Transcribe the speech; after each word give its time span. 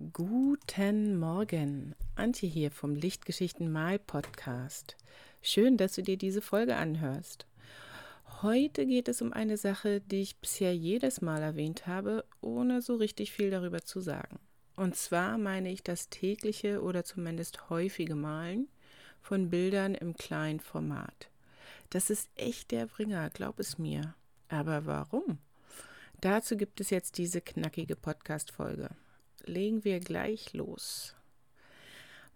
Guten 0.00 1.20
Morgen, 1.20 1.94
Antje 2.16 2.48
hier 2.48 2.72
vom 2.72 2.96
Lichtgeschichten 2.96 3.70
Mal 3.70 4.00
Podcast. 4.00 4.96
Schön, 5.40 5.76
dass 5.76 5.92
du 5.92 6.02
dir 6.02 6.16
diese 6.16 6.42
Folge 6.42 6.74
anhörst. 6.74 7.46
Heute 8.42 8.86
geht 8.86 9.06
es 9.06 9.22
um 9.22 9.32
eine 9.32 9.56
Sache, 9.56 10.00
die 10.00 10.20
ich 10.20 10.36
bisher 10.38 10.74
jedes 10.74 11.20
Mal 11.20 11.40
erwähnt 11.42 11.86
habe, 11.86 12.24
ohne 12.40 12.82
so 12.82 12.96
richtig 12.96 13.30
viel 13.30 13.52
darüber 13.52 13.82
zu 13.82 14.00
sagen. 14.00 14.40
Und 14.74 14.96
zwar 14.96 15.38
meine 15.38 15.70
ich 15.70 15.84
das 15.84 16.08
tägliche 16.08 16.82
oder 16.82 17.04
zumindest 17.04 17.70
häufige 17.70 18.16
Malen 18.16 18.66
von 19.22 19.48
Bildern 19.48 19.94
im 19.94 20.16
kleinen 20.16 20.58
Format. 20.58 21.30
Das 21.90 22.10
ist 22.10 22.28
echt 22.34 22.72
der 22.72 22.86
Bringer, 22.86 23.30
glaub 23.30 23.60
es 23.60 23.78
mir. 23.78 24.16
Aber 24.48 24.86
warum? 24.86 25.38
Dazu 26.20 26.56
gibt 26.56 26.80
es 26.80 26.90
jetzt 26.90 27.16
diese 27.16 27.40
knackige 27.40 27.94
Podcast-Folge 27.94 28.90
legen 29.46 29.84
wir 29.84 30.00
gleich 30.00 30.52
los. 30.52 31.14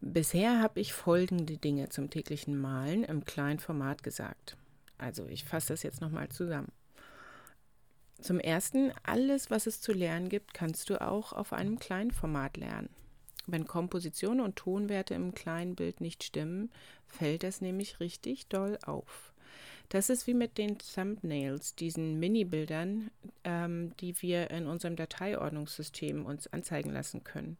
Bisher 0.00 0.60
habe 0.62 0.80
ich 0.80 0.92
folgende 0.92 1.56
Dinge 1.56 1.88
zum 1.88 2.08
täglichen 2.08 2.56
Malen 2.56 3.04
im 3.04 3.24
kleinen 3.24 3.58
Format 3.58 4.02
gesagt. 4.02 4.56
Also 4.96 5.26
ich 5.26 5.44
fasse 5.44 5.72
das 5.72 5.82
jetzt 5.82 6.00
nochmal 6.00 6.28
zusammen. 6.28 6.70
Zum 8.20 8.40
Ersten, 8.40 8.92
alles, 9.04 9.50
was 9.50 9.66
es 9.66 9.80
zu 9.80 9.92
lernen 9.92 10.28
gibt, 10.28 10.54
kannst 10.54 10.90
du 10.90 11.00
auch 11.00 11.32
auf 11.32 11.52
einem 11.52 11.78
kleinen 11.78 12.10
Format 12.10 12.56
lernen. 12.56 12.90
Wenn 13.46 13.66
Komposition 13.66 14.40
und 14.40 14.56
Tonwerte 14.56 15.14
im 15.14 15.34
kleinen 15.34 15.74
Bild 15.74 16.00
nicht 16.00 16.22
stimmen, 16.22 16.70
fällt 17.06 17.42
das 17.42 17.60
nämlich 17.60 18.00
richtig 18.00 18.48
doll 18.48 18.78
auf. 18.84 19.32
Das 19.88 20.10
ist 20.10 20.26
wie 20.26 20.34
mit 20.34 20.58
den 20.58 20.78
Thumbnails, 20.78 21.74
diesen 21.74 22.18
Mini-Bildern, 22.18 23.10
ähm, 23.48 23.96
die 23.96 24.20
wir 24.20 24.50
in 24.50 24.66
unserem 24.66 24.94
Dateiordnungssystem 24.94 26.26
uns 26.26 26.46
anzeigen 26.48 26.90
lassen 26.90 27.24
können. 27.24 27.56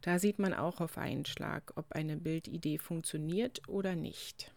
Da 0.00 0.20
sieht 0.20 0.38
man 0.38 0.54
auch 0.54 0.80
auf 0.80 0.96
einen 0.96 1.24
Schlag, 1.24 1.72
ob 1.74 1.90
eine 1.92 2.16
Bildidee 2.16 2.78
funktioniert 2.78 3.68
oder 3.68 3.96
nicht. 3.96 4.52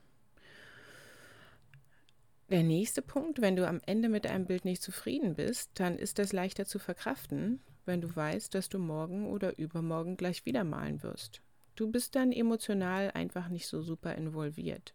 Der 2.50 2.64
nächste 2.64 3.02
Punkt, 3.02 3.42
wenn 3.42 3.56
du 3.56 3.68
am 3.68 3.82
Ende 3.88 4.08
mit 4.08 4.28
einem 4.28 4.46
Bild 4.46 4.66
nicht 4.66 4.84
zufrieden 4.84 5.36
bist, 5.36 5.72
dann 5.74 5.98
ist 5.98 6.20
das 6.20 6.32
leichter 6.32 6.66
zu 6.66 6.78
verkraften, 6.78 7.60
wenn 7.86 8.00
du 8.00 8.16
weißt, 8.16 8.54
dass 8.54 8.70
du 8.70 8.78
morgen 8.78 9.26
oder 9.26 9.58
übermorgen 9.58 10.16
gleich 10.16 10.46
wieder 10.46 10.64
malen 10.64 11.02
wirst. 11.02 11.42
Du 11.76 11.90
bist 11.90 12.16
dann 12.16 12.32
emotional 12.32 13.12
einfach 13.12 13.50
nicht 13.50 13.68
so 13.68 13.82
super 13.82 14.14
involviert. 14.16 14.94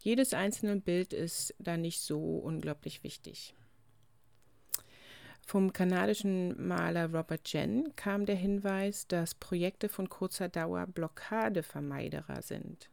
Jedes 0.00 0.32
einzelne 0.32 0.76
Bild 0.76 1.12
ist 1.12 1.54
da 1.58 1.76
nicht 1.76 2.00
so 2.00 2.20
unglaublich 2.38 3.02
wichtig. 3.02 3.54
Vom 5.48 5.72
kanadischen 5.72 6.68
Maler 6.68 7.10
Robert 7.10 7.50
Jen 7.50 7.96
kam 7.96 8.26
der 8.26 8.36
Hinweis, 8.36 9.06
dass 9.06 9.34
Projekte 9.34 9.88
von 9.88 10.10
kurzer 10.10 10.50
Dauer 10.50 10.86
Blockadevermeiderer 10.86 12.42
sind. 12.42 12.90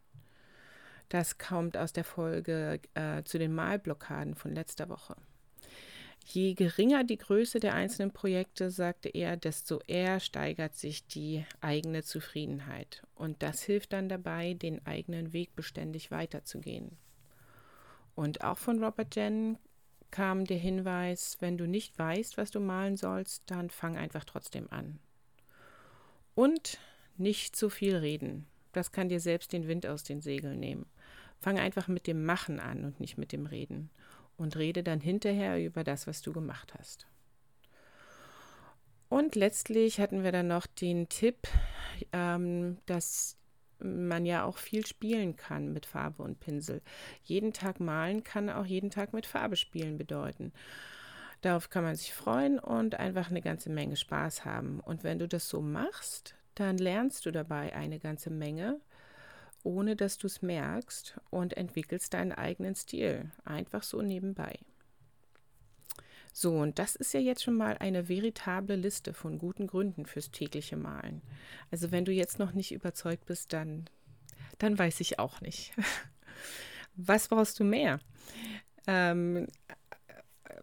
Das 1.10 1.38
kommt 1.38 1.76
aus 1.76 1.92
der 1.92 2.06
Folge 2.06 2.80
äh, 2.94 3.24
zu 3.24 3.40
den 3.40 3.54
Malblockaden 3.54 4.36
von 4.36 4.56
letzter 4.56 4.88
Woche. 4.88 5.18
Je 6.24 6.54
geringer 6.54 7.04
die 7.04 7.18
Größe 7.18 7.60
der 7.60 7.74
einzelnen 7.74 8.12
Projekte, 8.12 8.72
sagte 8.72 9.10
er, 9.10 9.36
desto 9.36 9.82
eher 9.86 10.22
steigert 10.22 10.76
sich 10.76 11.06
die 11.08 11.46
eigene 11.60 12.04
Zufriedenheit. 12.04 13.04
Und 13.16 13.44
das 13.44 13.64
hilft 13.64 13.92
dann 13.92 14.08
dabei, 14.08 14.54
den 14.54 14.86
eigenen 14.86 15.34
Weg 15.34 15.58
beständig 15.58 16.10
weiterzugehen. 16.10 16.98
Und 18.16 18.46
auch 18.46 18.58
von 18.58 18.82
Robert 18.82 19.14
Jen 19.18 19.58
kam 20.16 20.46
der 20.46 20.58
Hinweis, 20.58 21.36
wenn 21.42 21.58
du 21.58 21.68
nicht 21.68 22.00
weißt, 22.00 22.38
was 22.38 22.50
du 22.50 22.62
malen 22.62 22.96
sollst, 22.96 23.44
dann 23.48 23.70
fang 23.70 23.98
einfach 23.98 24.24
trotzdem 24.24 24.70
an. 24.72 24.98
Und 26.36 26.80
nicht 27.18 27.58
zu 27.58 27.70
viel 27.70 27.98
reden. 27.98 28.48
Das 28.72 28.94
kann 28.94 29.10
dir 29.10 29.20
selbst 29.20 29.52
den 29.52 29.68
Wind 29.68 29.86
aus 29.86 30.04
den 30.04 30.22
Segeln 30.22 30.58
nehmen. 30.58 30.86
Fang 31.42 31.60
einfach 31.60 31.90
mit 31.90 32.08
dem 32.08 32.24
Machen 32.24 32.62
an 32.62 32.86
und 32.86 33.02
nicht 33.02 33.18
mit 33.18 33.34
dem 33.34 33.46
Reden 33.46 33.90
und 34.38 34.56
rede 34.56 34.84
dann 34.84 35.02
hinterher 35.02 35.62
über 35.62 35.84
das, 35.84 36.08
was 36.08 36.22
du 36.22 36.32
gemacht 36.32 36.74
hast. 36.80 37.08
Und 39.10 39.36
letztlich 39.36 40.00
hatten 40.00 40.24
wir 40.24 40.32
dann 40.32 40.48
noch 40.48 40.66
den 40.66 41.10
Tipp, 41.10 41.46
ähm, 42.14 42.78
dass 42.86 43.36
man 44.08 44.26
ja 44.26 44.44
auch 44.44 44.58
viel 44.58 44.86
spielen 44.86 45.36
kann 45.36 45.74
mit 45.74 45.86
Farbe 45.86 46.24
und 46.24 46.40
Pinsel. 46.40 46.82
Jeden 47.24 47.54
Tag 47.54 47.80
malen 47.80 48.24
kann 48.24 48.50
auch 48.50 48.66
jeden 48.66 48.90
Tag 48.90 49.14
mit 49.14 49.26
Farbe 49.26 49.56
spielen 49.56 49.98
bedeuten. 49.98 50.52
Darauf 51.42 51.70
kann 51.70 51.84
man 51.84 51.96
sich 51.96 52.14
freuen 52.14 52.60
und 52.60 52.96
einfach 52.96 53.30
eine 53.30 53.42
ganze 53.42 53.70
Menge 53.70 53.96
Spaß 53.96 54.46
haben. 54.46 54.80
Und 54.80 55.04
wenn 55.04 55.20
du 55.20 55.28
das 55.28 55.48
so 55.48 55.62
machst, 55.62 56.36
dann 56.56 56.78
lernst 56.78 57.26
du 57.26 57.32
dabei 57.32 57.76
eine 57.76 58.00
ganze 58.00 58.30
Menge 58.30 58.80
ohne 59.66 59.96
dass 59.96 60.18
du 60.18 60.28
es 60.28 60.42
merkst 60.42 61.20
und 61.32 61.58
entwickelst 61.58 62.14
deinen 62.14 62.32
eigenen 62.32 62.76
Stil. 62.76 63.32
Einfach 63.44 63.84
so 63.84 64.02
nebenbei. 64.02 64.60
So, 66.38 66.58
und 66.58 66.80
das 66.80 66.98
ist 66.98 67.14
ja 67.14 67.22
jetzt 67.22 67.44
schon 67.44 67.56
mal 67.56 67.78
eine 67.78 68.10
veritable 68.10 68.76
Liste 68.76 69.14
von 69.14 69.38
guten 69.38 69.68
Gründen 69.68 70.06
fürs 70.06 70.32
tägliche 70.32 70.76
Malen. 70.76 71.22
Also 71.72 71.94
wenn 71.94 72.04
du 72.04 72.12
jetzt 72.12 72.40
noch 72.40 72.52
nicht 72.52 72.74
überzeugt 72.74 73.26
bist, 73.26 73.54
dann, 73.54 73.86
dann 74.58 74.78
weiß 74.78 75.00
ich 75.00 75.18
auch 75.18 75.40
nicht. 75.40 75.72
Was 76.98 77.30
brauchst 77.30 77.58
du 77.62 77.64
mehr? 77.64 78.02
Ähm, 78.86 79.48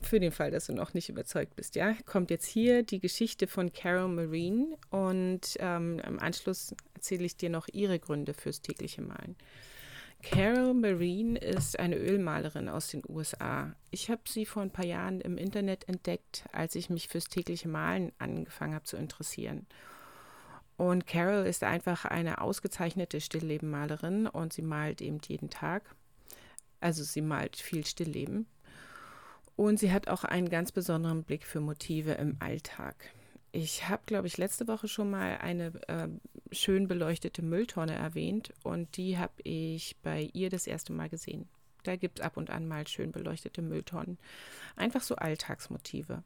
für 0.02 0.20
den 0.20 0.30
Fall, 0.30 0.50
dass 0.50 0.66
du 0.66 0.74
noch 0.74 0.92
nicht 0.92 1.08
überzeugt 1.08 1.56
bist, 1.56 1.74
ja, 1.74 1.96
kommt 2.04 2.30
jetzt 2.30 2.46
hier 2.46 2.82
die 2.82 3.00
Geschichte 3.00 3.46
von 3.46 3.72
Carol 3.72 4.08
Marine 4.08 4.76
und 4.90 5.56
ähm, 5.58 6.00
im 6.00 6.18
Anschluss 6.18 6.74
erzähle 6.92 7.24
ich 7.24 7.38
dir 7.38 7.48
noch 7.48 7.66
ihre 7.72 7.98
Gründe 7.98 8.34
fürs 8.34 8.60
tägliche 8.60 9.00
Malen. 9.00 9.36
Carol 10.22 10.72
Marine 10.72 11.38
ist 11.38 11.78
eine 11.78 11.96
Ölmalerin 11.96 12.68
aus 12.68 12.88
den 12.88 13.02
USA. 13.08 13.74
Ich 13.90 14.08
habe 14.08 14.22
sie 14.26 14.46
vor 14.46 14.62
ein 14.62 14.70
paar 14.70 14.84
Jahren 14.84 15.20
im 15.20 15.36
Internet 15.36 15.88
entdeckt, 15.88 16.44
als 16.52 16.76
ich 16.76 16.90
mich 16.90 17.08
fürs 17.08 17.24
tägliche 17.24 17.68
Malen 17.68 18.12
angefangen 18.18 18.74
habe 18.74 18.84
zu 18.84 18.96
interessieren. 18.96 19.66
Und 20.76 21.06
Carol 21.06 21.46
ist 21.46 21.64
einfach 21.64 22.04
eine 22.04 22.40
ausgezeichnete 22.40 23.20
Stilllebenmalerin 23.20 24.26
und 24.26 24.52
sie 24.52 24.62
malt 24.62 25.02
eben 25.02 25.20
jeden 25.26 25.50
Tag. 25.50 25.94
Also 26.80 27.02
sie 27.02 27.20
malt 27.20 27.56
viel 27.56 27.84
Stillleben. 27.84 28.46
Und 29.56 29.78
sie 29.78 29.92
hat 29.92 30.08
auch 30.08 30.24
einen 30.24 30.48
ganz 30.48 30.72
besonderen 30.72 31.24
Blick 31.24 31.44
für 31.44 31.60
Motive 31.60 32.12
im 32.12 32.36
Alltag. 32.40 33.12
Ich 33.54 33.86
habe, 33.88 34.02
glaube 34.06 34.26
ich, 34.26 34.38
letzte 34.38 34.66
Woche 34.66 34.88
schon 34.88 35.10
mal 35.10 35.36
eine 35.36 35.72
äh, 35.86 36.08
schön 36.52 36.88
beleuchtete 36.88 37.42
Mülltonne 37.42 37.94
erwähnt 37.94 38.54
und 38.62 38.96
die 38.96 39.18
habe 39.18 39.34
ich 39.42 39.96
bei 40.02 40.30
ihr 40.32 40.48
das 40.48 40.66
erste 40.66 40.94
Mal 40.94 41.10
gesehen. 41.10 41.46
Da 41.82 41.96
gibt 41.96 42.18
es 42.18 42.24
ab 42.24 42.38
und 42.38 42.48
an 42.48 42.66
mal 42.66 42.86
schön 42.86 43.12
beleuchtete 43.12 43.60
Mülltonnen. 43.60 44.16
Einfach 44.74 45.02
so 45.02 45.16
Alltagsmotive. 45.16 46.22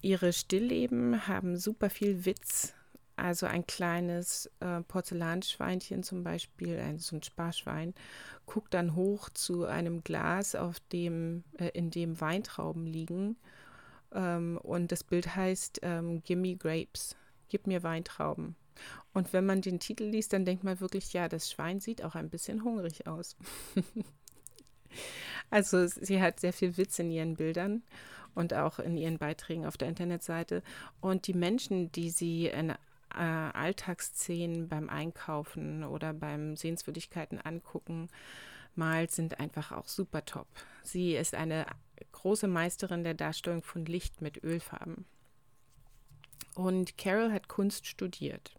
Ihre 0.00 0.32
Stillleben 0.32 1.26
haben 1.26 1.58
super 1.58 1.90
viel 1.90 2.24
Witz. 2.24 2.72
Also 3.16 3.46
ein 3.46 3.66
kleines 3.66 4.48
äh, 4.60 4.80
Porzellanschweinchen 4.82 6.02
zum 6.04 6.22
Beispiel, 6.22 6.78
ein, 6.78 6.98
so 6.98 7.16
ein 7.16 7.22
Sparschwein, 7.24 7.92
guckt 8.46 8.72
dann 8.72 8.94
hoch 8.94 9.28
zu 9.30 9.66
einem 9.66 10.04
Glas, 10.04 10.54
auf 10.54 10.78
dem, 10.92 11.42
äh, 11.58 11.70
in 11.74 11.90
dem 11.90 12.20
Weintrauben 12.20 12.86
liegen 12.86 13.36
ähm, 14.12 14.58
und 14.62 14.92
das 14.92 15.04
Bild 15.04 15.34
heißt 15.34 15.80
ähm, 15.82 16.22
Gimme 16.22 16.56
Grapes, 16.56 17.16
gib 17.48 17.66
mir 17.66 17.82
Weintrauben. 17.82 18.56
Und 19.12 19.32
wenn 19.32 19.46
man 19.46 19.60
den 19.60 19.80
Titel 19.80 20.04
liest, 20.04 20.32
dann 20.32 20.44
denkt 20.44 20.64
man 20.64 20.80
wirklich, 20.80 21.12
ja, 21.12 21.28
das 21.28 21.50
Schwein 21.50 21.80
sieht 21.80 22.04
auch 22.04 22.14
ein 22.14 22.30
bisschen 22.30 22.62
hungrig 22.62 23.06
aus. 23.06 23.36
also 25.50 25.86
sie 25.86 26.20
hat 26.20 26.40
sehr 26.40 26.52
viel 26.52 26.76
Witz 26.76 26.98
in 26.98 27.10
ihren 27.10 27.34
Bildern 27.34 27.82
und 28.34 28.54
auch 28.54 28.78
in 28.78 28.96
ihren 28.96 29.18
Beiträgen 29.18 29.66
auf 29.66 29.76
der 29.76 29.88
Internetseite. 29.88 30.62
Und 31.00 31.26
die 31.26 31.34
Menschen, 31.34 31.90
die 31.90 32.10
sie 32.10 32.46
in 32.46 32.70
äh, 32.70 32.76
Alltagsszenen 33.14 34.68
beim 34.68 34.88
Einkaufen 34.88 35.82
oder 35.82 36.12
beim 36.12 36.56
Sehenswürdigkeiten 36.56 37.40
angucken, 37.40 38.08
malt, 38.74 39.10
sind 39.10 39.40
einfach 39.40 39.72
auch 39.72 39.88
super 39.88 40.24
top. 40.24 40.46
Sie 40.84 41.16
ist 41.16 41.34
eine 41.34 41.66
große 42.12 42.48
Meisterin 42.48 43.04
der 43.04 43.14
Darstellung 43.14 43.62
von 43.62 43.84
Licht 43.84 44.20
mit 44.20 44.42
Ölfarben. 44.42 45.06
Und 46.54 46.98
Carol 46.98 47.32
hat 47.32 47.48
Kunst 47.48 47.86
studiert. 47.86 48.58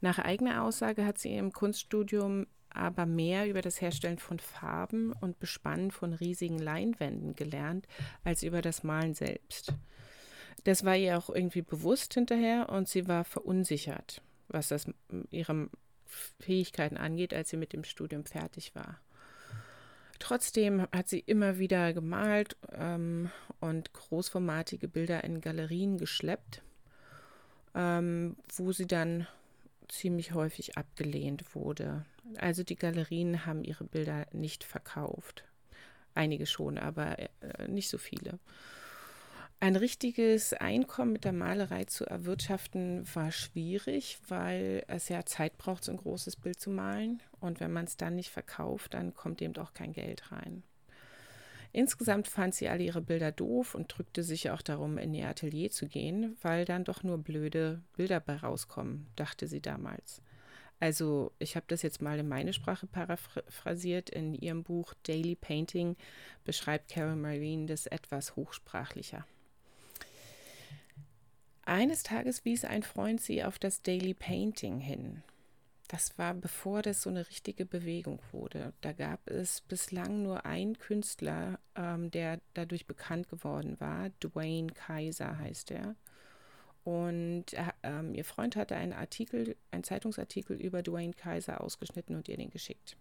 Nach 0.00 0.18
eigener 0.18 0.64
Aussage 0.64 1.06
hat 1.06 1.18
sie 1.18 1.36
im 1.36 1.52
Kunststudium 1.52 2.46
aber 2.74 3.06
mehr 3.06 3.48
über 3.48 3.60
das 3.60 3.80
Herstellen 3.80 4.18
von 4.18 4.38
Farben 4.38 5.12
und 5.20 5.38
Bespannen 5.38 5.90
von 5.90 6.12
riesigen 6.12 6.58
Leinwänden 6.58 7.34
gelernt, 7.34 7.86
als 8.24 8.42
über 8.42 8.62
das 8.62 8.82
Malen 8.82 9.14
selbst. 9.14 9.74
Das 10.64 10.84
war 10.84 10.96
ihr 10.96 11.18
auch 11.18 11.28
irgendwie 11.28 11.62
bewusst 11.62 12.14
hinterher 12.14 12.68
und 12.68 12.88
sie 12.88 13.08
war 13.08 13.24
verunsichert, 13.24 14.22
was 14.48 14.68
das 14.68 14.86
ihre 15.30 15.68
Fähigkeiten 16.40 16.96
angeht, 16.96 17.34
als 17.34 17.50
sie 17.50 17.56
mit 17.56 17.72
dem 17.72 17.84
Studium 17.84 18.24
fertig 18.24 18.74
war. 18.74 19.00
Trotzdem 20.22 20.86
hat 20.92 21.08
sie 21.08 21.18
immer 21.18 21.58
wieder 21.58 21.92
gemalt 21.92 22.56
ähm, 22.72 23.28
und 23.58 23.92
großformatige 23.92 24.86
Bilder 24.86 25.24
in 25.24 25.40
Galerien 25.40 25.98
geschleppt. 25.98 26.62
ähm, 27.74 28.36
wo 28.54 28.70
sie 28.70 28.86
dann 28.86 29.26
ziemlich 29.88 30.32
häufig 30.32 30.76
abgelehnt 30.76 31.56
wurde. 31.56 32.04
Also 32.38 32.62
die 32.62 32.76
Galerien 32.76 33.46
haben 33.46 33.64
ihre 33.64 33.84
Bilder 33.84 34.26
nicht 34.32 34.62
verkauft. 34.62 35.44
Einige 36.14 36.46
schon, 36.46 36.78
aber 36.78 37.18
äh, 37.18 37.28
nicht 37.68 37.88
so 37.88 37.98
viele. 37.98 38.38
Ein 39.62 39.76
richtiges 39.76 40.54
Einkommen 40.54 41.12
mit 41.12 41.24
der 41.24 41.32
Malerei 41.32 41.84
zu 41.84 42.04
erwirtschaften 42.04 43.06
war 43.14 43.30
schwierig, 43.30 44.18
weil 44.26 44.82
es 44.88 45.08
ja 45.08 45.24
Zeit 45.24 45.56
braucht, 45.56 45.84
so 45.84 45.92
ein 45.92 45.98
großes 45.98 46.34
Bild 46.34 46.58
zu 46.58 46.68
malen. 46.68 47.22
Und 47.38 47.60
wenn 47.60 47.72
man 47.72 47.84
es 47.84 47.96
dann 47.96 48.16
nicht 48.16 48.30
verkauft, 48.30 48.92
dann 48.92 49.14
kommt 49.14 49.40
eben 49.40 49.56
auch 49.58 49.72
kein 49.72 49.92
Geld 49.92 50.32
rein. 50.32 50.64
Insgesamt 51.70 52.26
fand 52.26 52.56
sie 52.56 52.68
alle 52.68 52.82
ihre 52.82 53.02
Bilder 53.02 53.30
doof 53.30 53.76
und 53.76 53.96
drückte 53.96 54.24
sich 54.24 54.50
auch 54.50 54.62
darum, 54.62 54.98
in 54.98 55.14
ihr 55.14 55.28
Atelier 55.28 55.70
zu 55.70 55.86
gehen, 55.86 56.36
weil 56.42 56.64
dann 56.64 56.82
doch 56.82 57.04
nur 57.04 57.18
blöde 57.18 57.82
Bilder 57.96 58.18
bei 58.18 58.34
rauskommen, 58.34 59.06
dachte 59.14 59.46
sie 59.46 59.60
damals. 59.60 60.22
Also, 60.80 61.30
ich 61.38 61.54
habe 61.54 61.66
das 61.68 61.82
jetzt 61.82 62.02
mal 62.02 62.18
in 62.18 62.26
meine 62.26 62.52
Sprache 62.52 62.88
paraphrasiert. 62.88 64.10
In 64.10 64.34
ihrem 64.34 64.64
Buch 64.64 64.92
Daily 65.04 65.36
Painting 65.36 65.94
beschreibt 66.42 66.90
Carol 66.90 67.14
Marine 67.14 67.66
das 67.66 67.86
etwas 67.86 68.34
hochsprachlicher. 68.34 69.24
Eines 71.72 72.02
Tages 72.02 72.44
wies 72.44 72.66
ein 72.66 72.82
Freund 72.82 73.18
sie 73.18 73.42
auf 73.42 73.58
das 73.58 73.80
Daily 73.80 74.12
Painting 74.12 74.78
hin. 74.78 75.22
Das 75.88 76.18
war 76.18 76.34
bevor 76.34 76.82
das 76.82 77.00
so 77.00 77.08
eine 77.08 77.26
richtige 77.30 77.64
Bewegung 77.64 78.20
wurde. 78.30 78.74
Da 78.82 78.92
gab 78.92 79.26
es 79.26 79.62
bislang 79.62 80.22
nur 80.22 80.44
einen 80.44 80.78
Künstler, 80.78 81.58
ähm, 81.74 82.10
der 82.10 82.42
dadurch 82.52 82.86
bekannt 82.86 83.30
geworden 83.30 83.80
war. 83.80 84.10
Dwayne 84.20 84.70
Kaiser 84.74 85.38
heißt 85.38 85.70
er. 85.70 85.96
Und 86.84 87.46
ähm, 87.82 88.12
ihr 88.12 88.26
Freund 88.26 88.54
hatte 88.54 88.76
einen 88.76 88.92
Artikel, 88.92 89.56
einen 89.70 89.84
Zeitungsartikel 89.84 90.60
über 90.60 90.82
Dwayne 90.82 91.14
Kaiser 91.14 91.62
ausgeschnitten 91.62 92.16
und 92.16 92.28
ihr 92.28 92.36
den 92.36 92.50
geschickt. 92.50 92.98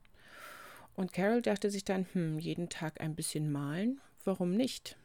Und 0.95 1.11
Carol 1.11 1.41
dachte 1.41 1.69
sich 1.69 1.83
dann, 1.83 2.07
hm, 2.13 2.39
jeden 2.39 2.69
Tag 2.69 3.01
ein 3.01 3.15
bisschen 3.15 3.51
malen, 3.51 3.99
warum 4.23 4.55
nicht? 4.55 4.95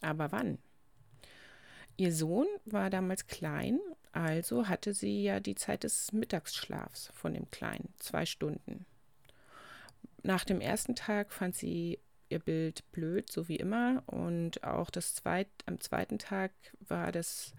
Aber 0.00 0.32
wann? 0.32 0.56
Ihr 1.96 2.12
Sohn 2.12 2.46
war 2.64 2.90
damals 2.90 3.26
klein 3.26 3.78
also 4.12 4.68
hatte 4.68 4.92
sie 4.92 5.22
ja 5.22 5.40
die 5.40 5.54
Zeit 5.54 5.84
des 5.84 6.12
Mittagsschlafs 6.12 7.10
von 7.14 7.32
dem 7.32 7.50
Kleinen, 7.50 7.92
zwei 7.98 8.26
Stunden. 8.26 8.84
Nach 10.22 10.44
dem 10.44 10.60
ersten 10.60 10.94
Tag 10.94 11.32
fand 11.32 11.56
sie 11.56 11.98
ihr 12.28 12.38
Bild 12.38 12.90
blöd, 12.92 13.32
so 13.32 13.48
wie 13.48 13.56
immer. 13.56 14.02
Und 14.06 14.62
auch 14.64 14.90
das 14.90 15.14
zweit, 15.14 15.48
am 15.64 15.80
zweiten 15.80 16.18
Tag 16.18 16.52
war 16.80 17.10
das 17.10 17.54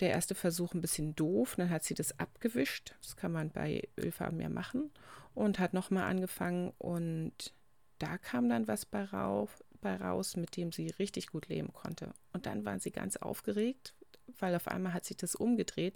der 0.00 0.10
erste 0.10 0.34
Versuch 0.34 0.72
ein 0.72 0.80
bisschen 0.80 1.14
doof. 1.16 1.56
Dann 1.56 1.70
hat 1.70 1.82
sie 1.82 1.94
das 1.94 2.18
abgewischt. 2.18 2.94
Das 3.02 3.16
kann 3.16 3.32
man 3.32 3.50
bei 3.50 3.88
Ölfarben 3.98 4.40
ja 4.40 4.48
machen. 4.48 4.90
Und 5.34 5.58
hat 5.58 5.74
nochmal 5.74 6.04
angefangen. 6.04 6.72
Und 6.78 7.52
da 7.98 8.18
kam 8.18 8.48
dann 8.48 8.68
was 8.68 8.86
bei, 8.86 9.04
rauf, 9.04 9.62
bei 9.80 9.96
raus, 9.96 10.36
mit 10.36 10.56
dem 10.56 10.70
sie 10.70 10.90
richtig 10.98 11.26
gut 11.26 11.48
leben 11.48 11.72
konnte. 11.72 12.14
Und 12.32 12.46
dann 12.46 12.64
waren 12.64 12.80
sie 12.80 12.90
ganz 12.90 13.16
aufgeregt, 13.16 13.94
weil 14.38 14.54
auf 14.54 14.68
einmal 14.68 14.94
hat 14.94 15.04
sich 15.04 15.16
das 15.16 15.34
umgedreht. 15.34 15.94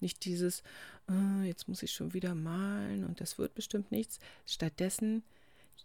Nicht 0.00 0.24
dieses, 0.24 0.62
oh, 1.08 1.42
jetzt 1.44 1.68
muss 1.68 1.82
ich 1.82 1.92
schon 1.92 2.14
wieder 2.14 2.34
malen 2.34 3.04
und 3.04 3.20
das 3.20 3.38
wird 3.38 3.54
bestimmt 3.54 3.90
nichts. 3.90 4.18
Stattdessen, 4.46 5.22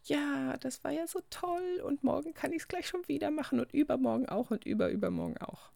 ja, 0.06 0.58
das 0.58 0.84
war 0.84 0.92
ja 0.92 1.08
so 1.08 1.22
toll 1.30 1.82
und 1.84 2.04
morgen 2.04 2.34
kann 2.34 2.52
ich 2.52 2.64
es 2.64 2.68
gleich 2.68 2.88
schon 2.88 3.08
wieder 3.08 3.32
machen 3.32 3.60
und 3.60 3.74
übermorgen 3.74 4.28
auch 4.28 4.52
und 4.52 4.66
überübermorgen 4.66 5.38
auch. 5.38 5.72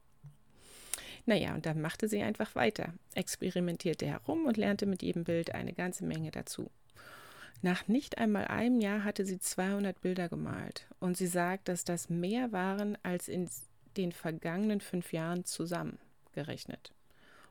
Naja, 1.25 1.53
und 1.53 1.65
dann 1.65 1.81
machte 1.81 2.07
sie 2.07 2.21
einfach 2.21 2.55
weiter, 2.55 2.93
experimentierte 3.13 4.05
herum 4.05 4.45
und 4.45 4.55
lernte 4.55 4.85
mit 4.85 5.03
jedem 5.03 5.25
Bild 5.25 5.53
eine 5.53 5.73
ganze 5.73 6.05
Menge 6.05 6.31
dazu. 6.31 6.71
Nach 7.61 7.87
nicht 7.87 8.17
einmal 8.17 8.45
einem 8.47 8.79
Jahr 8.79 9.03
hatte 9.03 9.25
sie 9.25 9.39
200 9.39 9.99
Bilder 9.99 10.29
gemalt 10.29 10.87
und 10.99 11.17
sie 11.17 11.27
sagt, 11.27 11.67
dass 11.67 11.83
das 11.83 12.09
mehr 12.09 12.51
waren 12.51 12.97
als 13.03 13.27
in 13.27 13.49
den 13.97 14.11
vergangenen 14.11 14.81
fünf 14.81 15.11
Jahren 15.13 15.45
zusammen 15.45 15.99
gerechnet. 16.33 16.91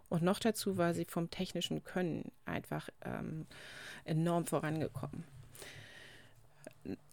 Und 0.08 0.22
noch 0.22 0.38
dazu 0.38 0.76
war 0.76 0.94
sie 0.94 1.04
vom 1.04 1.30
technischen 1.30 1.82
Können 1.82 2.30
einfach 2.44 2.88
ähm, 3.04 3.46
enorm 4.04 4.46
vorangekommen. 4.46 5.24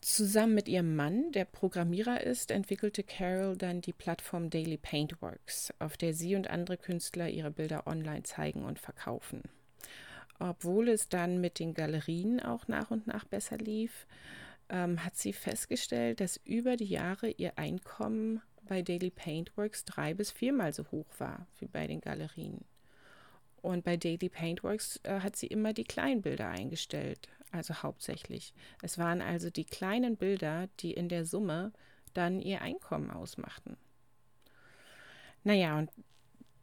Zusammen 0.01 0.53
mit 0.53 0.67
ihrem 0.67 0.95
Mann, 0.95 1.31
der 1.31 1.45
Programmierer 1.45 2.21
ist, 2.21 2.51
entwickelte 2.51 3.01
Carol 3.01 3.57
dann 3.57 3.81
die 3.81 3.93
Plattform 3.93 4.51
Daily 4.51 4.77
Paintworks, 4.77 5.73
auf 5.79 5.97
der 5.97 6.13
sie 6.13 6.35
und 6.35 6.47
andere 6.47 6.77
Künstler 6.77 7.29
ihre 7.29 7.49
Bilder 7.49 7.87
online 7.87 8.21
zeigen 8.21 8.63
und 8.63 8.77
verkaufen. 8.77 9.41
Obwohl 10.37 10.89
es 10.89 11.09
dann 11.09 11.41
mit 11.41 11.57
den 11.57 11.73
Galerien 11.73 12.39
auch 12.39 12.67
nach 12.67 12.91
und 12.91 13.07
nach 13.07 13.25
besser 13.25 13.57
lief, 13.57 14.05
ähm, 14.69 15.03
hat 15.03 15.15
sie 15.15 15.33
festgestellt, 15.33 16.19
dass 16.19 16.37
über 16.43 16.75
die 16.75 16.85
Jahre 16.85 17.29
ihr 17.29 17.57
Einkommen 17.57 18.41
bei 18.67 18.81
Daily 18.81 19.09
Paintworks 19.09 19.85
drei 19.85 20.13
bis 20.13 20.31
viermal 20.31 20.73
so 20.73 20.85
hoch 20.91 21.07
war 21.17 21.47
wie 21.59 21.67
bei 21.67 21.87
den 21.87 22.01
Galerien. 22.01 22.65
Und 23.61 23.85
bei 23.85 23.95
Daily 23.95 24.29
Paintworks 24.29 24.99
äh, 25.03 25.21
hat 25.21 25.35
sie 25.35 25.47
immer 25.47 25.73
die 25.73 25.85
kleinen 25.85 26.21
Bilder 26.21 26.49
eingestellt, 26.49 27.29
also 27.51 27.75
hauptsächlich. 27.75 28.53
Es 28.81 28.97
waren 28.97 29.21
also 29.21 29.49
die 29.49 29.63
kleinen 29.63 30.17
Bilder, 30.17 30.67
die 30.81 30.93
in 30.93 31.07
der 31.07 31.25
Summe 31.25 31.71
dann 32.13 32.41
ihr 32.41 32.61
Einkommen 32.61 33.09
ausmachten. 33.09 33.77
Naja, 35.43 35.77
und 35.77 35.89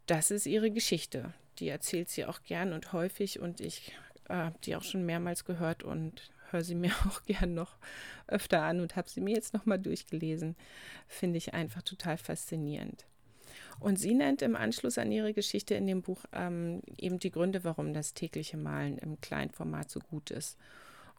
das 0.06 0.30
ist 0.30 0.46
ihre 0.46 0.70
Geschichte. 0.70 1.32
Die 1.58 1.68
erzählt 1.68 2.08
sie 2.08 2.24
auch 2.24 2.42
gern 2.42 2.72
und 2.72 2.92
häufig 2.92 3.40
und 3.40 3.60
ich 3.60 3.92
äh, 4.28 4.34
habe 4.34 4.58
die 4.64 4.76
auch 4.76 4.82
schon 4.82 5.06
mehrmals 5.06 5.44
gehört 5.44 5.82
und 5.82 6.30
höre 6.52 6.64
sie 6.64 6.74
mir 6.76 6.92
auch 7.06 7.22
gern 7.24 7.54
noch 7.54 7.76
öfter 8.26 8.62
an 8.62 8.80
und 8.80 8.96
habe 8.96 9.08
sie 9.08 9.20
mir 9.20 9.34
jetzt 9.34 9.54
nochmal 9.54 9.78
durchgelesen. 9.78 10.56
Finde 11.06 11.38
ich 11.38 11.54
einfach 11.54 11.82
total 11.82 12.16
faszinierend. 12.16 13.06
Und 13.80 13.98
sie 13.98 14.14
nennt 14.14 14.42
im 14.42 14.56
Anschluss 14.56 14.98
an 14.98 15.10
ihre 15.10 15.32
Geschichte 15.32 15.74
in 15.74 15.86
dem 15.86 16.02
Buch 16.02 16.24
ähm, 16.32 16.82
eben 16.98 17.18
die 17.18 17.30
Gründe, 17.30 17.64
warum 17.64 17.94
das 17.94 18.12
tägliche 18.12 18.58
Malen 18.58 18.98
im 18.98 19.20
Kleinformat 19.20 19.90
so 19.90 20.00
gut 20.00 20.30
ist. 20.30 20.58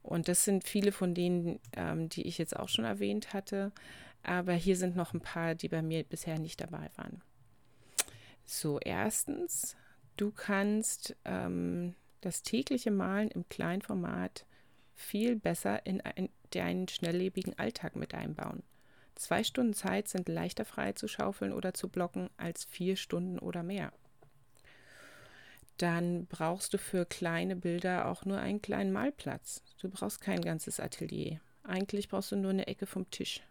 Und 0.03 0.27
das 0.27 0.45
sind 0.45 0.63
viele 0.63 0.91
von 0.91 1.13
denen, 1.13 1.59
ähm, 1.73 2.09
die 2.09 2.27
ich 2.27 2.37
jetzt 2.37 2.55
auch 2.55 2.69
schon 2.69 2.85
erwähnt 2.85 3.33
hatte. 3.33 3.71
Aber 4.23 4.53
hier 4.53 4.75
sind 4.75 4.95
noch 4.95 5.13
ein 5.13 5.21
paar, 5.21 5.55
die 5.55 5.69
bei 5.69 5.81
mir 5.81 6.03
bisher 6.03 6.37
nicht 6.37 6.61
dabei 6.61 6.89
waren. 6.95 7.21
So, 8.45 8.79
erstens, 8.79 9.75
du 10.17 10.31
kannst 10.31 11.15
ähm, 11.25 11.95
das 12.21 12.43
tägliche 12.43 12.91
Malen 12.91 13.29
im 13.31 13.47
Kleinformat 13.49 14.45
viel 14.95 15.35
besser 15.35 15.85
in 15.85 16.01
ein, 16.01 16.29
deinen 16.51 16.87
schnelllebigen 16.87 17.57
Alltag 17.57 17.95
mit 17.95 18.13
einbauen. 18.13 18.63
Zwei 19.15 19.43
Stunden 19.43 19.73
Zeit 19.73 20.07
sind 20.07 20.29
leichter 20.29 20.65
frei 20.65 20.93
zu 20.93 21.07
schaufeln 21.07 21.53
oder 21.53 21.73
zu 21.73 21.89
blocken 21.89 22.29
als 22.37 22.63
vier 22.63 22.95
Stunden 22.95 23.39
oder 23.39 23.61
mehr. 23.63 23.91
Dann 25.77 26.27
brauchst 26.27 26.73
du 26.73 26.77
für 26.77 27.05
kleine 27.05 27.55
Bilder 27.55 28.07
auch 28.07 28.25
nur 28.25 28.37
einen 28.37 28.61
kleinen 28.61 28.91
Malplatz. 28.91 29.63
Du 29.79 29.89
brauchst 29.89 30.21
kein 30.21 30.41
ganzes 30.41 30.79
Atelier. 30.79 31.39
Eigentlich 31.63 32.09
brauchst 32.09 32.31
du 32.31 32.35
nur 32.35 32.51
eine 32.51 32.67
Ecke 32.67 32.85
vom 32.85 33.09
Tisch. 33.09 33.41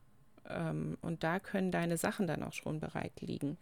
Ähm, 0.49 0.97
und 1.01 1.25
da 1.25 1.41
können 1.41 1.71
deine 1.71 1.97
Sachen 1.97 2.27
dann 2.27 2.43
auch 2.43 2.53
schon 2.53 2.81
bereit 2.81 3.21
liegen, 3.21 3.59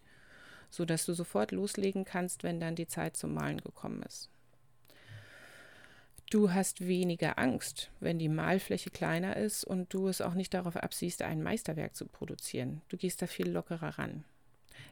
sodass 0.69 1.05
du 1.05 1.13
sofort 1.13 1.51
loslegen 1.51 2.05
kannst, 2.05 2.43
wenn 2.43 2.59
dann 2.59 2.75
die 2.75 2.87
Zeit 2.87 3.17
zum 3.17 3.33
Malen 3.33 3.61
gekommen 3.61 4.03
ist. 4.03 4.29
Du 6.29 6.53
hast 6.53 6.87
weniger 6.87 7.39
Angst, 7.39 7.89
wenn 7.99 8.19
die 8.19 8.29
Malfläche 8.29 8.91
kleiner 8.91 9.35
ist 9.35 9.63
und 9.63 9.91
du 9.91 10.07
es 10.07 10.21
auch 10.21 10.35
nicht 10.35 10.53
darauf 10.53 10.75
absiehst, 10.75 11.23
ein 11.23 11.41
Meisterwerk 11.41 11.95
zu 11.95 12.05
produzieren. 12.05 12.83
Du 12.89 12.97
gehst 12.97 13.23
da 13.23 13.27
viel 13.27 13.49
lockerer 13.49 13.97
ran. 13.97 14.25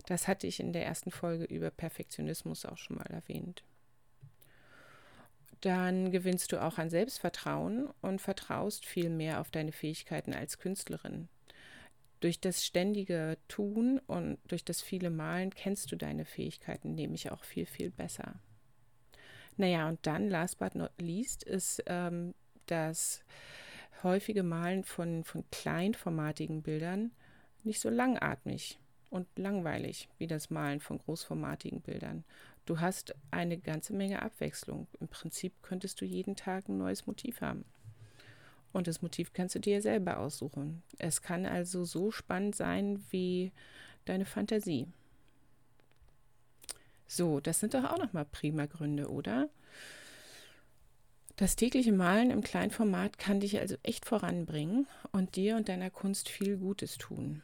Das 0.07 0.27
hatte 0.27 0.47
ich 0.47 0.59
in 0.59 0.73
der 0.73 0.85
ersten 0.85 1.11
Folge 1.11 1.43
über 1.43 1.69
Perfektionismus 1.69 2.65
auch 2.65 2.77
schon 2.77 2.97
mal 2.97 3.05
erwähnt. 3.05 3.63
Dann 5.61 6.11
gewinnst 6.11 6.51
du 6.51 6.61
auch 6.61 6.79
an 6.79 6.89
Selbstvertrauen 6.89 7.89
und 8.01 8.19
vertraust 8.19 8.85
viel 8.85 9.09
mehr 9.09 9.39
auf 9.39 9.51
deine 9.51 9.71
Fähigkeiten 9.71 10.33
als 10.33 10.57
Künstlerin. 10.57 11.27
Durch 12.19 12.39
das 12.39 12.65
ständige 12.65 13.37
Tun 13.47 13.99
und 14.07 14.39
durch 14.47 14.65
das 14.65 14.81
viele 14.81 15.11
Malen 15.11 15.53
kennst 15.53 15.91
du 15.91 15.97
deine 15.97 16.25
Fähigkeiten 16.25 16.95
nämlich 16.95 17.31
auch 17.31 17.43
viel, 17.43 17.67
viel 17.67 17.91
besser. 17.91 18.39
Naja, 19.57 19.89
und 19.89 19.99
dann, 20.03 20.29
last 20.29 20.59
but 20.59 20.75
not 20.75 20.91
least, 20.99 21.43
ist 21.43 21.83
ähm, 21.87 22.33
das 22.67 23.23
häufige 24.03 24.43
Malen 24.43 24.83
von, 24.83 25.23
von 25.23 25.43
kleinformatigen 25.51 26.61
Bildern 26.61 27.11
nicht 27.63 27.81
so 27.81 27.89
langatmig 27.89 28.79
und 29.09 29.27
langweilig 29.37 30.07
wie 30.17 30.27
das 30.27 30.49
Malen 30.49 30.79
von 30.79 30.99
großformatigen 30.99 31.81
Bildern. 31.81 32.23
Du 32.65 32.79
hast 32.79 33.15
eine 33.31 33.57
ganze 33.57 33.93
Menge 33.93 34.21
Abwechslung. 34.21 34.87
Im 34.99 35.07
Prinzip 35.07 35.53
könntest 35.63 36.01
du 36.01 36.05
jeden 36.05 36.35
Tag 36.35 36.67
ein 36.67 36.77
neues 36.77 37.07
Motiv 37.07 37.41
haben. 37.41 37.65
Und 38.73 38.87
das 38.87 39.01
Motiv 39.01 39.33
kannst 39.33 39.55
du 39.55 39.59
dir 39.59 39.81
selber 39.81 40.19
aussuchen. 40.19 40.83
Es 40.99 41.21
kann 41.21 41.45
also 41.45 41.83
so 41.85 42.11
spannend 42.11 42.55
sein 42.55 43.03
wie 43.09 43.51
deine 44.05 44.25
Fantasie. 44.25 44.87
So, 47.07 47.39
das 47.39 47.59
sind 47.59 47.73
doch 47.73 47.85
auch 47.85 47.97
nochmal 47.97 48.25
prima 48.25 48.65
Gründe, 48.65 49.09
oder? 49.09 49.49
Das 51.37 51.55
tägliche 51.55 51.91
Malen 51.93 52.31
im 52.31 52.41
Kleinformat 52.41 53.19
kann 53.19 53.39
dich 53.39 53.59
also 53.59 53.75
echt 53.83 54.05
voranbringen 54.05 54.87
und 55.11 55.35
dir 55.35 55.55
und 55.55 55.69
deiner 55.69 55.89
Kunst 55.89 56.29
viel 56.29 56.57
Gutes 56.57 56.97
tun. 56.97 57.43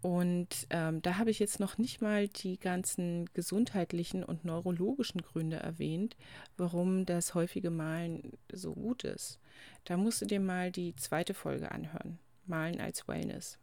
Und 0.00 0.66
ähm, 0.70 1.02
da 1.02 1.18
habe 1.18 1.30
ich 1.30 1.38
jetzt 1.38 1.58
noch 1.58 1.78
nicht 1.78 2.00
mal 2.00 2.28
die 2.28 2.58
ganzen 2.58 3.28
gesundheitlichen 3.34 4.22
und 4.22 4.44
neurologischen 4.44 5.22
Gründe 5.22 5.56
erwähnt, 5.56 6.16
warum 6.56 7.04
das 7.04 7.34
häufige 7.34 7.70
Malen 7.70 8.32
so 8.52 8.74
gut 8.74 9.04
ist. 9.04 9.40
Da 9.84 9.96
musst 9.96 10.20
du 10.22 10.26
dir 10.26 10.40
mal 10.40 10.70
die 10.70 10.94
zweite 10.94 11.34
Folge 11.34 11.72
anhören. 11.72 12.18
Malen 12.46 12.80
als 12.80 13.08
Wellness. 13.08 13.58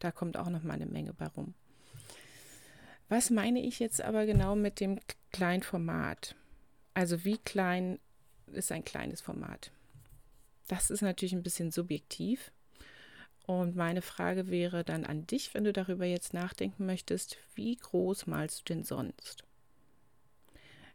Da 0.00 0.10
kommt 0.10 0.36
auch 0.36 0.50
noch 0.50 0.62
mal 0.62 0.74
eine 0.74 0.86
Menge 0.86 1.12
bei 1.12 1.26
rum. 1.26 1.54
Was 3.10 3.28
meine 3.28 3.60
ich 3.60 3.80
jetzt 3.80 4.00
aber 4.00 4.24
genau 4.24 4.54
mit 4.54 4.78
dem 4.78 5.00
kleinen 5.32 5.64
Format? 5.64 6.36
Also 6.94 7.24
wie 7.24 7.38
klein 7.38 7.98
ist 8.52 8.70
ein 8.70 8.84
kleines 8.84 9.20
Format? 9.20 9.72
Das 10.68 10.90
ist 10.90 11.02
natürlich 11.02 11.32
ein 11.32 11.42
bisschen 11.42 11.72
subjektiv. 11.72 12.52
Und 13.48 13.74
meine 13.74 14.00
Frage 14.00 14.46
wäre 14.46 14.84
dann 14.84 15.04
an 15.04 15.26
dich, 15.26 15.54
wenn 15.54 15.64
du 15.64 15.72
darüber 15.72 16.04
jetzt 16.04 16.34
nachdenken 16.34 16.86
möchtest, 16.86 17.36
wie 17.56 17.74
groß 17.74 18.28
malst 18.28 18.60
du 18.60 18.74
denn 18.74 18.84
sonst? 18.84 19.42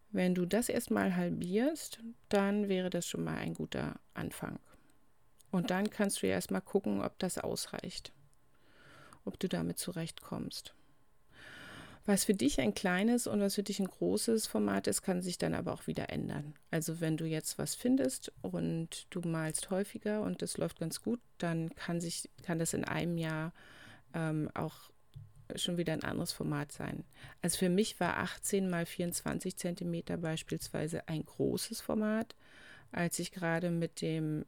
Wenn 0.09 0.33
du 0.35 0.45
das 0.45 0.69
erstmal 0.69 1.17
halbierst, 1.17 1.99
dann 2.29 2.69
wäre 2.69 2.89
das 2.89 3.05
schon 3.05 3.25
mal 3.25 3.35
ein 3.35 3.55
guter 3.55 3.99
Anfang. 4.13 4.57
Und 5.51 5.69
dann 5.69 5.89
kannst 5.89 6.21
du 6.21 6.27
erstmal 6.27 6.61
gucken, 6.61 7.03
ob 7.03 7.19
das 7.19 7.37
ausreicht, 7.37 8.13
ob 9.25 9.37
du 9.37 9.49
damit 9.49 9.79
zurechtkommst. 9.79 10.73
Was 12.07 12.25
für 12.25 12.35
dich 12.35 12.59
ein 12.59 12.75
kleines 12.75 13.25
und 13.25 13.41
was 13.41 13.55
für 13.55 13.63
dich 13.63 13.79
ein 13.79 13.87
großes 13.87 14.45
Format 14.45 14.85
ist, 14.85 15.01
kann 15.01 15.23
sich 15.23 15.39
dann 15.39 15.55
aber 15.55 15.73
auch 15.73 15.87
wieder 15.87 16.11
ändern. 16.11 16.53
Also 16.69 17.01
wenn 17.01 17.17
du 17.17 17.25
jetzt 17.25 17.57
was 17.57 17.73
findest 17.73 18.31
und 18.43 19.07
du 19.09 19.21
malst 19.21 19.71
häufiger 19.71 20.21
und 20.21 20.43
das 20.43 20.57
läuft 20.57 20.79
ganz 20.79 21.01
gut, 21.01 21.19
dann 21.39 21.73
kann 21.73 21.99
sich, 21.99 22.29
kann 22.43 22.59
das 22.59 22.73
in 22.73 22.83
einem 22.83 23.17
Jahr 23.17 23.53
ähm, 24.13 24.51
auch 24.53 24.91
schon 25.55 25.77
wieder 25.77 25.93
ein 25.93 26.03
anderes 26.03 26.31
Format 26.31 26.71
sein. 26.71 27.03
Also 27.41 27.57
für 27.57 27.69
mich 27.69 27.99
war 27.99 28.17
18 28.17 28.69
mal 28.69 28.85
24 28.85 29.57
Zentimeter 29.57 30.17
beispielsweise 30.17 31.07
ein 31.07 31.25
großes 31.25 31.81
Format, 31.81 32.35
als 32.91 33.17
ich 33.17 33.31
gerade 33.31 33.71
mit 33.71 34.01
dem 34.01 34.45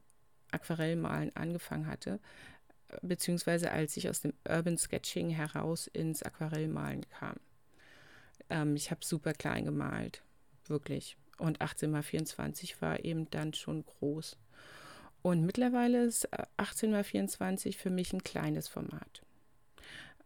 Aquarellmalen 0.52 1.34
angefangen 1.34 1.88
hatte, 1.88 2.20
beziehungsweise 3.02 3.70
als 3.70 3.96
ich 3.96 4.08
aus 4.08 4.20
dem 4.20 4.32
Urban 4.48 4.78
Sketching 4.78 5.30
heraus 5.30 5.88
ins 5.88 6.22
Aquarellmalen 6.22 7.08
kam. 7.10 7.36
Ähm, 8.50 8.76
ich 8.76 8.90
habe 8.90 9.04
super 9.04 9.32
klein 9.32 9.64
gemalt, 9.64 10.22
wirklich. 10.66 11.16
Und 11.38 11.60
18 11.60 11.90
mal 11.90 12.02
24 12.02 12.82
war 12.82 13.04
eben 13.04 13.30
dann 13.30 13.54
schon 13.54 13.84
groß. 13.84 14.36
Und 15.22 15.44
mittlerweile 15.44 16.04
ist 16.04 16.28
18 16.56 16.90
mal 16.90 17.04
24 17.04 17.76
für 17.76 17.90
mich 17.90 18.12
ein 18.12 18.22
kleines 18.22 18.68
Format. 18.68 19.22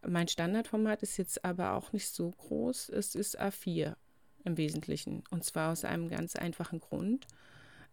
Mein 0.05 0.27
Standardformat 0.27 1.01
ist 1.01 1.17
jetzt 1.17 1.45
aber 1.45 1.73
auch 1.73 1.93
nicht 1.93 2.09
so 2.09 2.31
groß. 2.31 2.89
Es 2.89 3.15
ist 3.15 3.39
A4 3.39 3.95
im 4.43 4.57
Wesentlichen. 4.57 5.23
Und 5.29 5.43
zwar 5.43 5.71
aus 5.71 5.85
einem 5.85 6.09
ganz 6.09 6.35
einfachen 6.35 6.79
Grund. 6.79 7.27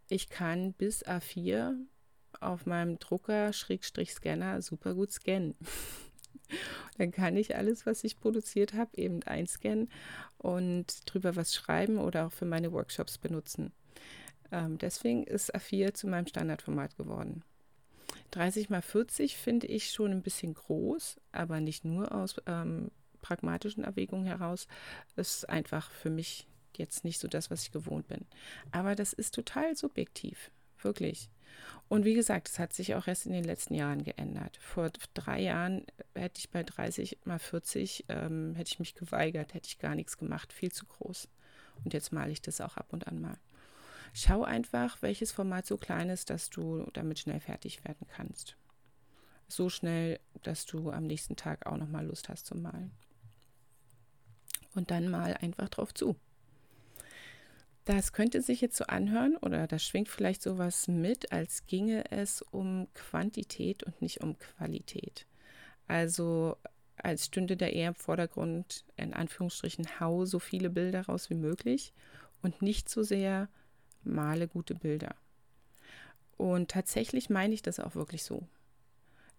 Ich 0.09 0.29
kann 0.29 0.73
bis 0.73 1.07
A4 1.07 1.75
auf 2.41 2.67
meinem 2.67 2.99
Drucker-Scanner 2.99 4.63
super 4.63 4.95
gut 4.95 5.13
scannen. 5.13 5.55
Dann 6.99 7.11
kann 7.11 7.37
ich 7.37 7.57
alles, 7.57 7.87
was 7.87 8.05
ich 8.05 8.19
produziert 8.19 8.75
habe, 8.75 8.97
eben 8.97 9.23
einscannen 9.23 9.91
und 10.39 11.03
drüber 11.07 11.37
was 11.37 11.55
schreiben 11.55 11.99
oder 11.99 12.27
auch 12.27 12.33
für 12.33 12.47
meine 12.47 12.73
Workshops 12.73 13.19
benutzen. 13.19 13.73
Ähm, 14.53 14.79
deswegen 14.79 15.25
ist 15.25 15.55
A4 15.55 15.95
zu 15.95 16.09
meinem 16.09 16.27
Standardformat 16.27 16.97
geworden. 16.97 17.43
30 18.33 18.71
mal 18.71 18.83
40 18.83 19.37
finde 19.37 19.67
ich 19.67 19.91
schon 19.91 20.13
ein 20.13 20.23
bisschen 20.23 20.55
groß, 20.55 21.21
aber 21.33 21.61
nicht 21.61 21.85
nur 21.85 22.15
aus 22.15 22.37
ähm, 22.47 22.91
pragmatischen 23.23 23.85
Erwägungen 23.85 24.27
heraus. 24.27 24.67
Ist 25.17 25.49
einfach 25.49 25.91
für 25.91 26.11
mich 26.11 26.47
jetzt 26.77 27.05
nicht 27.05 27.19
so 27.19 27.29
das, 27.29 27.51
was 27.51 27.63
ich 27.63 27.73
gewohnt 27.73 28.09
bin. 28.09 28.27
Aber 28.73 28.95
das 28.95 29.13
ist 29.13 29.35
total 29.35 29.77
subjektiv, 29.77 30.51
wirklich. 30.81 31.31
Und 31.89 32.05
wie 32.05 32.15
gesagt, 32.15 32.49
es 32.49 32.59
hat 32.61 32.73
sich 32.73 32.95
auch 32.95 33.09
erst 33.09 33.27
in 33.27 33.33
den 33.33 33.43
letzten 33.45 33.75
Jahren 33.75 34.05
geändert. 34.05 34.59
Vor 34.59 34.91
drei 35.15 35.41
Jahren 35.41 35.85
hätte 36.15 36.39
ich 36.39 36.51
bei 36.51 36.63
30 36.63 37.19
mal 37.25 37.41
40, 37.41 38.05
ähm, 38.09 38.55
hätte 38.55 38.71
ich 38.73 38.79
mich 38.79 38.95
geweigert, 38.95 39.55
hätte 39.55 39.67
ich 39.67 39.81
gar 39.81 39.97
nichts 39.97 40.17
gemacht, 40.17 40.53
viel 40.53 40.71
zu 40.71 40.87
groß. 40.87 41.29
Und 41.85 41.93
jetzt 41.93 42.13
male 42.13 42.31
ich 42.31 42.43
das 42.43 42.61
auch 42.61 42.77
ab 42.77 42.93
und 42.93 43.09
an 43.09 43.21
mal. 43.21 43.39
Schau 44.13 44.45
einfach, 44.45 45.03
welches 45.03 45.33
Format 45.33 45.67
so 45.67 45.77
klein 45.77 46.11
ist, 46.11 46.31
dass 46.31 46.51
du 46.51 46.89
damit 46.93 47.19
schnell 47.19 47.41
fertig 47.41 47.85
werden 47.85 48.07
kannst. 48.09 48.57
So 49.49 49.69
schnell, 49.69 50.21
dass 50.43 50.67
du 50.67 50.91
am 50.91 51.07
nächsten 51.07 51.37
Tag 51.37 51.67
auch 51.67 51.77
nochmal 51.77 52.07
Lust 52.07 52.29
hast 52.29 52.47
zu 52.47 52.57
malen. 52.57 52.93
Und 54.75 54.93
dann 54.93 55.09
mal 55.09 55.35
einfach 55.35 55.69
drauf 55.69 55.93
zu. 55.93 56.17
Das 57.91 58.13
könnte 58.13 58.41
sich 58.41 58.61
jetzt 58.61 58.77
so 58.77 58.85
anhören 58.85 59.37
oder 59.39 59.67
da 59.67 59.81
schwingt 59.81 60.09
vielleicht 60.09 60.43
sowas 60.43 60.87
mit, 60.87 61.33
als 61.33 61.67
ginge 61.67 62.09
es 62.13 62.41
um 62.41 62.87
Quantität 62.95 63.83
und 63.83 64.01
nicht 64.01 64.21
um 64.23 64.39
Qualität. 64.39 65.27
Also 65.89 66.57
als 66.95 67.27
stünde 67.27 67.57
da 67.57 67.67
eher 67.67 67.89
im 67.89 67.95
Vordergrund, 67.97 68.85
in 68.97 69.13
Anführungsstrichen, 69.13 69.99
hau 69.99 70.25
so 70.25 70.39
viele 70.39 70.71
Bilder 70.71 71.07
raus 71.07 71.31
wie 71.31 71.35
möglich 71.35 71.93
und 72.43 72.63
nicht 72.63 72.89
so 72.89 73.03
sehr 73.03 73.49
male 74.05 74.47
gute 74.47 74.77
Bilder. 74.77 75.17
Und 76.37 76.71
tatsächlich 76.71 77.29
meine 77.29 77.55
ich 77.55 77.63
das 77.63 77.81
auch 77.81 77.97
wirklich 77.97 78.23
so. 78.23 78.47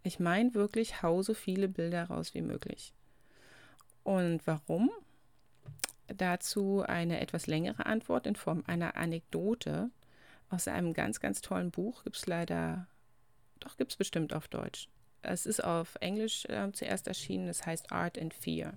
Ich 0.03 0.19
meine 0.19 0.53
wirklich, 0.55 1.01
hau 1.01 1.21
so 1.21 1.33
viele 1.33 1.69
Bilder 1.69 2.03
raus 2.03 2.33
wie 2.33 2.41
möglich. 2.41 2.93
Und 4.03 4.45
warum? 4.45 4.91
Dazu 6.13 6.83
eine 6.85 7.19
etwas 7.19 7.47
längere 7.47 7.85
Antwort 7.85 8.27
in 8.27 8.35
Form 8.35 8.63
einer 8.67 8.95
Anekdote 8.95 9.89
aus 10.49 10.67
einem 10.67 10.93
ganz, 10.93 11.19
ganz 11.19 11.41
tollen 11.41 11.71
Buch. 11.71 12.03
Gibt 12.03 12.17
es 12.17 12.27
leider, 12.27 12.87
doch 13.59 13.77
gibt 13.77 13.91
es 13.91 13.97
bestimmt 13.97 14.33
auf 14.33 14.47
Deutsch. 14.47 14.87
Es 15.21 15.45
ist 15.45 15.63
auf 15.63 15.95
Englisch 16.01 16.45
äh, 16.45 16.71
zuerst 16.71 17.07
erschienen. 17.07 17.47
Es 17.47 17.65
heißt 17.65 17.91
Art 17.91 18.19
and 18.19 18.33
Fear. 18.33 18.73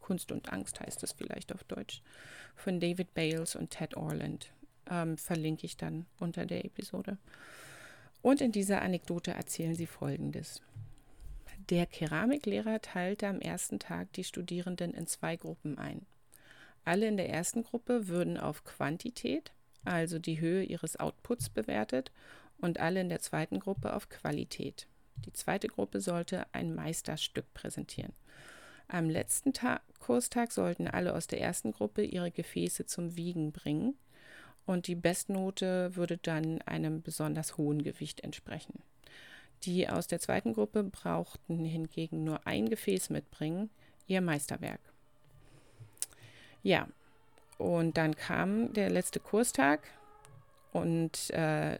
Kunst 0.00 0.32
und 0.32 0.52
Angst 0.52 0.80
heißt 0.80 1.02
es 1.02 1.12
vielleicht 1.12 1.52
auf 1.52 1.64
Deutsch. 1.64 2.02
Von 2.54 2.80
David 2.80 3.14
Bales 3.14 3.56
und 3.56 3.70
Ted 3.70 3.96
Orland. 3.96 4.52
Ähm, 4.90 5.18
verlinke 5.18 5.66
ich 5.66 5.76
dann 5.76 6.06
unter 6.18 6.46
der 6.46 6.64
Episode. 6.64 7.18
Und 8.22 8.40
in 8.40 8.52
dieser 8.52 8.82
Anekdote 8.82 9.32
erzählen 9.32 9.74
sie 9.74 9.86
Folgendes. 9.86 10.62
Der 11.68 11.84
Keramiklehrer 11.84 12.80
teilte 12.80 13.28
am 13.28 13.40
ersten 13.40 13.78
Tag 13.78 14.12
die 14.14 14.24
Studierenden 14.24 14.94
in 14.94 15.06
zwei 15.06 15.36
Gruppen 15.36 15.76
ein. 15.76 16.06
Alle 16.88 17.06
in 17.06 17.18
der 17.18 17.28
ersten 17.28 17.64
Gruppe 17.64 18.08
würden 18.08 18.38
auf 18.38 18.64
Quantität, 18.64 19.52
also 19.84 20.18
die 20.18 20.40
Höhe 20.40 20.62
ihres 20.62 20.98
Outputs, 20.98 21.50
bewertet 21.50 22.10
und 22.62 22.80
alle 22.80 23.02
in 23.02 23.10
der 23.10 23.20
zweiten 23.20 23.60
Gruppe 23.60 23.92
auf 23.92 24.08
Qualität. 24.08 24.86
Die 25.26 25.32
zweite 25.34 25.68
Gruppe 25.68 26.00
sollte 26.00 26.46
ein 26.52 26.74
Meisterstück 26.74 27.44
präsentieren. 27.52 28.14
Am 28.88 29.10
letzten 29.10 29.52
Tag, 29.52 29.82
Kurstag 29.98 30.50
sollten 30.50 30.88
alle 30.88 31.14
aus 31.14 31.26
der 31.26 31.42
ersten 31.42 31.72
Gruppe 31.72 32.04
ihre 32.04 32.30
Gefäße 32.30 32.86
zum 32.86 33.16
Wiegen 33.18 33.52
bringen 33.52 33.94
und 34.64 34.86
die 34.86 34.94
Bestnote 34.94 35.94
würde 35.94 36.16
dann 36.16 36.62
einem 36.62 37.02
besonders 37.02 37.58
hohen 37.58 37.82
Gewicht 37.82 38.20
entsprechen. 38.20 38.82
Die 39.64 39.90
aus 39.90 40.06
der 40.06 40.20
zweiten 40.20 40.54
Gruppe 40.54 40.84
brauchten 40.84 41.66
hingegen 41.66 42.24
nur 42.24 42.46
ein 42.46 42.70
Gefäß 42.70 43.10
mitbringen, 43.10 43.68
ihr 44.06 44.22
Meisterwerk. 44.22 44.80
Ja, 46.68 46.86
und 47.56 47.96
dann 47.96 48.14
kam 48.14 48.74
der 48.74 48.90
letzte 48.90 49.20
Kurstag 49.20 49.88
und 50.70 51.30
äh, 51.30 51.78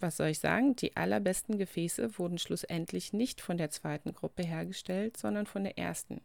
was 0.00 0.18
soll 0.18 0.26
ich 0.26 0.38
sagen? 0.38 0.76
Die 0.76 0.98
allerbesten 0.98 1.56
Gefäße 1.56 2.18
wurden 2.18 2.36
schlussendlich 2.36 3.14
nicht 3.14 3.40
von 3.40 3.56
der 3.56 3.70
zweiten 3.70 4.12
Gruppe 4.12 4.42
hergestellt, 4.42 5.16
sondern 5.16 5.46
von 5.46 5.64
der 5.64 5.78
ersten. 5.78 6.20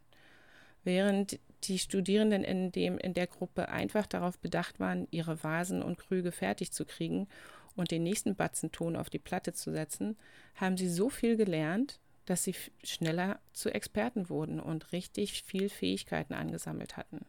Während 0.84 1.38
die 1.64 1.78
Studierenden 1.78 2.44
in, 2.44 2.72
dem, 2.72 2.98
in 2.98 3.14
der 3.14 3.26
Gruppe 3.26 3.70
einfach 3.70 4.06
darauf 4.06 4.38
bedacht 4.38 4.78
waren, 4.80 5.08
ihre 5.10 5.42
Vasen 5.42 5.82
und 5.82 5.96
Krüge 5.96 6.30
fertig 6.30 6.72
zu 6.72 6.84
kriegen 6.84 7.26
und 7.74 7.90
den 7.90 8.02
nächsten 8.02 8.34
Batzenton 8.34 8.96
auf 8.96 9.08
die 9.08 9.18
Platte 9.18 9.54
zu 9.54 9.72
setzen, 9.72 10.18
haben 10.56 10.76
sie 10.76 10.90
so 10.90 11.08
viel 11.08 11.38
gelernt, 11.38 12.00
dass 12.26 12.44
sie 12.44 12.54
schneller 12.84 13.40
zu 13.54 13.70
Experten 13.70 14.28
wurden 14.28 14.60
und 14.60 14.92
richtig 14.92 15.42
viel 15.42 15.70
Fähigkeiten 15.70 16.34
angesammelt 16.34 16.98
hatten. 16.98 17.24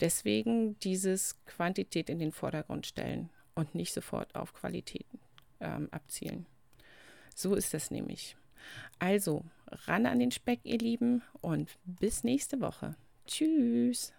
Deswegen 0.00 0.78
dieses 0.80 1.36
Quantität 1.44 2.08
in 2.08 2.18
den 2.18 2.32
Vordergrund 2.32 2.86
stellen 2.86 3.30
und 3.54 3.74
nicht 3.74 3.92
sofort 3.92 4.34
auf 4.34 4.54
Qualität 4.54 5.06
ähm, 5.60 5.88
abzielen. 5.90 6.46
So 7.34 7.54
ist 7.54 7.74
das 7.74 7.90
nämlich. 7.90 8.36
Also, 8.98 9.44
ran 9.86 10.06
an 10.06 10.18
den 10.18 10.30
Speck, 10.30 10.60
ihr 10.64 10.78
Lieben, 10.78 11.22
und 11.40 11.78
bis 11.84 12.24
nächste 12.24 12.60
Woche. 12.60 12.96
Tschüss. 13.26 14.12